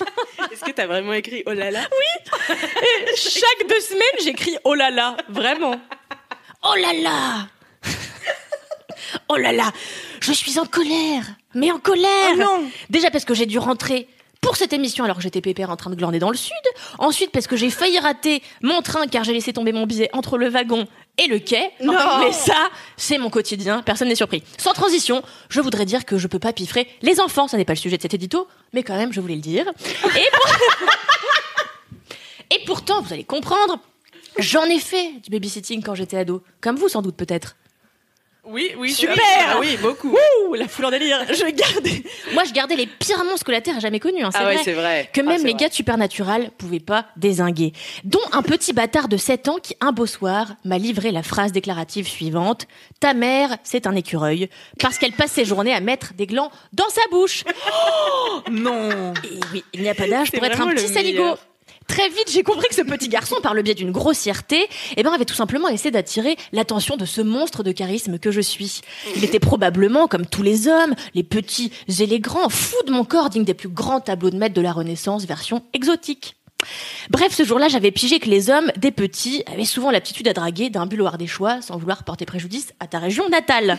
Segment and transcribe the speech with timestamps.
[0.52, 1.80] Est-ce que t'as vraiment écrit oh là là?
[1.90, 2.54] Oui.
[3.10, 5.80] Et Chaque deux semaines, j'écris oh là là, vraiment.
[6.64, 7.48] Oh là là.
[9.28, 9.72] Oh là là.
[10.20, 11.24] Je suis en colère.
[11.54, 12.32] Mais en colère.
[12.34, 12.70] Oh non.
[12.90, 14.08] Déjà parce que j'ai dû rentrer
[14.40, 15.04] pour cette émission.
[15.04, 16.52] Alors que j'étais pépère en train de glander dans le sud.
[16.98, 20.38] Ensuite parce que j'ai failli rater mon train car j'ai laissé tomber mon billet entre
[20.38, 20.86] le wagon
[21.18, 21.70] et le quai.
[21.82, 21.94] Non.
[22.20, 24.42] Mais ça, c'est mon quotidien, personne n'est surpris.
[24.56, 27.74] Sans transition, je voudrais dire que je peux pas piffrer les enfants, ça n'est pas
[27.74, 29.66] le sujet de cet édito, mais quand même, je voulais le dire.
[29.68, 30.52] Et, pour-
[32.50, 33.78] et pourtant, vous allez comprendre,
[34.38, 37.56] j'en ai fait du babysitting quand j'étais ado, comme vous sans doute peut-être.
[38.50, 38.92] Oui, oui.
[38.92, 39.16] Super
[39.50, 40.16] Ah oui, beaucoup.
[40.48, 41.18] Ouh, la foule en délire.
[41.28, 42.02] Je gardais.
[42.32, 44.22] Moi, je gardais les pires monstres que la Terre a jamais connus.
[44.22, 45.10] Hein, c'est Ah ouais, c'est vrai.
[45.12, 45.60] Que Ah, même c'est les vrai.
[45.60, 47.72] gars de Supernatural pouvaient pas désinguer.
[48.04, 51.52] Dont un petit bâtard de 7 ans qui, un beau soir, m'a livré la phrase
[51.52, 52.66] déclarative suivante.
[53.00, 54.48] Ta mère, c'est un écureuil.
[54.80, 57.44] Parce qu'elle passe ses journées à mettre des glands dans sa bouche.
[58.50, 59.12] Non.
[59.24, 61.34] Et oui, il n'y a pas d'âge pour être un petit saligo.
[61.88, 65.12] Très vite, j'ai compris que ce petit garçon, par le biais d'une grossièreté, eh ben,
[65.12, 68.82] avait tout simplement essayé d'attirer l'attention de ce monstre de charisme que je suis.
[69.16, 73.04] Il était probablement, comme tous les hommes, les petits et les grands, fou de mon
[73.04, 76.36] corps, digne des plus grands tableaux de maître de la Renaissance, version exotique.
[77.10, 80.70] Bref, ce jour-là, j'avais pigé que les hommes, des petits, avaient souvent l'aptitude à draguer
[80.70, 83.78] d'un bulloir des choix sans vouloir porter préjudice à ta région natale.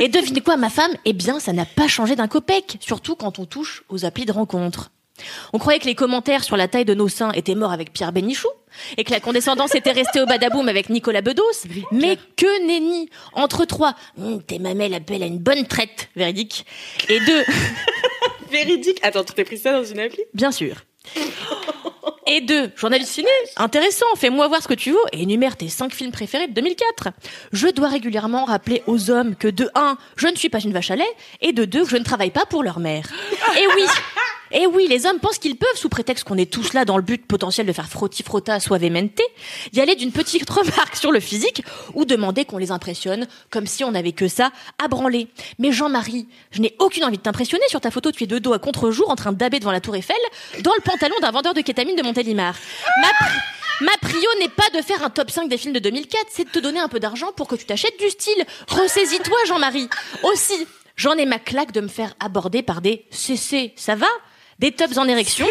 [0.00, 0.92] Et devinez quoi, ma femme?
[1.04, 4.32] Eh bien, ça n'a pas changé d'un copec, surtout quand on touche aux applis de
[4.32, 4.90] rencontre.
[5.52, 8.12] On croyait que les commentaires sur la taille de nos seins étaient morts avec Pierre
[8.12, 8.48] Bénichou
[8.96, 11.42] et que la condescendance était restée au badaboum avec Nicolas Bedos.
[11.92, 16.66] Mais que nenni Entre trois, Hum, tes mamelles appellent à une bonne traite, véridique.
[17.08, 17.44] Et deux,
[18.50, 18.98] Véridique.
[19.02, 20.20] Attends, tu t'es pris ça dans une appli?
[20.34, 20.76] Bien sûr.
[22.30, 25.94] Et deux, journaliste ciné, intéressant, fais-moi voir ce que tu vaux et énumère tes cinq
[25.94, 27.08] films préférés de 2004.
[27.52, 30.90] Je dois régulièrement rappeler aux hommes que de un, je ne suis pas une vache
[30.90, 31.08] à lait,
[31.40, 33.06] et de deux, je ne travaille pas pour leur mère.
[33.58, 33.82] Et oui,
[34.52, 37.02] et oui, les hommes pensent qu'ils peuvent, sous prétexte qu'on est tous là dans le
[37.02, 39.20] but potentiel de faire frotti-frotta suavemente,
[39.72, 41.62] y aller d'une petite remarque sur le physique
[41.94, 44.50] ou demander qu'on les impressionne comme si on n'avait que ça
[44.82, 45.28] à branler.
[45.58, 48.52] Mais Jean-Marie, je n'ai aucune envie de t'impressionner sur ta photo, tu es de dos
[48.52, 50.16] à contre-jour en train daber devant la tour Eiffel
[50.60, 52.54] dans le pantalon d'un vendeur de kétamine de Montélimar.
[53.00, 56.44] Ma, ma prio n'est pas de faire un top 5 des films de 2004, c'est
[56.44, 58.44] de te donner un peu d'argent pour que tu t'achètes du style.
[58.68, 59.88] Ressaisis-toi, Jean-Marie.
[60.24, 60.66] Aussi,
[60.96, 64.06] j'en ai ma claque de me faire aborder par des CC, ça va?
[64.58, 65.46] Des tops en érection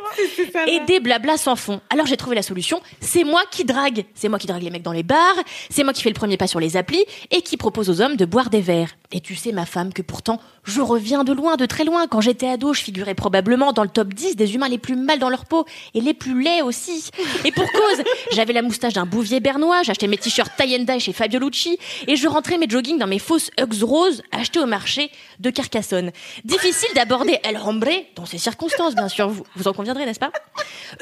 [0.66, 1.82] et des blablas sans fond.
[1.90, 4.06] Alors j'ai trouvé la solution, c'est moi qui drague.
[4.14, 5.36] C'est moi qui drague les mecs dans les bars,
[5.68, 8.16] c'est moi qui fais le premier pas sur les applis et qui propose aux hommes
[8.16, 8.96] de boire des verres.
[9.12, 12.06] Et tu sais ma femme que pourtant je reviens de loin, de très loin.
[12.06, 15.18] Quand j'étais ado, je figurais probablement dans le top 10 des humains les plus mal
[15.18, 17.10] dans leur peau et les plus laids aussi.
[17.44, 21.00] Et pour cause, j'avais la moustache d'un bouvier bernois, j'achetais mes t-shirts tie and dye
[21.00, 24.66] chez Fabio Lucci et je rentrais mes joggings dans mes fausses Hugs roses achetées au
[24.66, 25.10] marché
[25.40, 26.12] de Carcassonne.
[26.44, 30.30] Difficile d'aborder El Hombre dans ces circonstances, bien sûr, vous, vous en conviendrez, n'est-ce pas?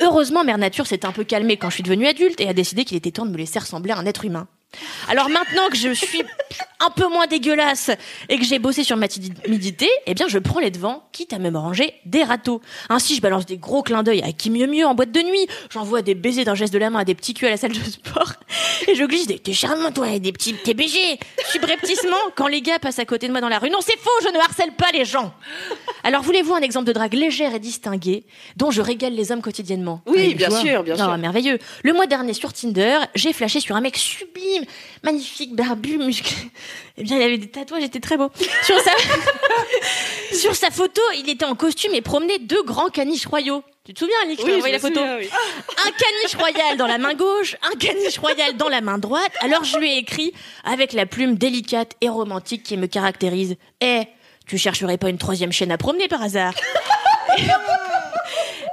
[0.00, 2.84] Heureusement, Mère Nature s'est un peu calmée quand je suis devenue adulte et a décidé
[2.84, 4.48] qu'il était temps de me laisser ressembler à un être humain.
[5.08, 6.22] Alors maintenant que je suis
[6.80, 7.90] un peu moins dégueulasse
[8.28, 11.38] et que j'ai bossé sur ma timidité, eh bien je prends les devants, quitte à
[11.38, 12.60] me ranger des râteaux.
[12.88, 15.46] Ainsi, je balance des gros clins d'œil à qui mieux mieux en boîte de nuit.
[15.70, 17.72] J'envoie des baisers d'un geste de la main à des petits culs à la salle
[17.72, 18.32] de sport.
[18.88, 21.18] Et je glisse des t'es charmant toi et des petits TBG.
[21.50, 23.70] Subrepticement, quand les gars passent à côté de moi dans la rue.
[23.70, 25.32] Non, c'est faux, je ne harcèle pas les gens.
[26.06, 28.24] Alors voulez-vous un exemple de drague légère et distinguée
[28.54, 31.18] dont je régale les hommes quotidiennement Oui, bien sûr, bien Ah, sûr.
[31.18, 31.58] merveilleux.
[31.82, 34.62] Le mois dernier sur Tinder, j'ai flashé sur un mec sublime,
[35.02, 36.36] magnifique, barbu, musclé.
[36.96, 38.30] Eh bien, il avait des tatouages, était très beau.
[38.62, 38.92] Sur sa,
[40.32, 43.64] sur sa photo, il était en costume et promenait deux grands caniches royaux.
[43.84, 45.28] Tu te souviens, Nick, je t'ai Oui, envoyé la photo souviens, oui.
[45.86, 49.32] un caniche royal dans la main gauche, un caniche royal dans la main droite.
[49.40, 50.32] Alors je lui ai écrit
[50.64, 53.56] avec la plume délicate et romantique qui me caractérise.
[53.80, 54.02] Eh,
[54.46, 56.54] tu chercherais pas une troisième chaîne à promener par hasard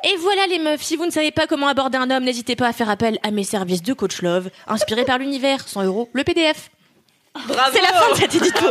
[0.06, 2.68] Et voilà les meufs, si vous ne savez pas comment aborder un homme, n'hésitez pas
[2.68, 6.26] à faire appel à mes services de coach love, inspiré par l'univers, 100 euros, le
[6.26, 6.70] PDF.
[7.48, 8.66] Bravo C'est la fin de cet édito.